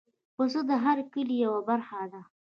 [0.35, 2.21] پسه د هر کلي یو برخه ده.